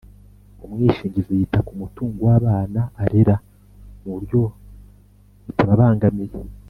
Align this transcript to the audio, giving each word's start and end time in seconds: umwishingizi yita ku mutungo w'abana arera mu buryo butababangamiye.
umwishingizi 0.65 1.31
yita 1.39 1.59
ku 1.67 1.73
mutungo 1.81 2.19
w'abana 2.29 2.81
arera 3.03 3.35
mu 4.01 4.09
buryo 4.15 4.39
butababangamiye. 5.45 6.35